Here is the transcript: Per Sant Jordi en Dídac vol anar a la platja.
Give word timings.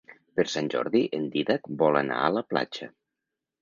Per 0.37 0.45
Sant 0.53 0.69
Jordi 0.75 1.03
en 1.19 1.29
Dídac 1.37 1.71
vol 1.85 2.03
anar 2.03 2.21
a 2.25 2.35
la 2.41 2.47
platja. 2.53 2.95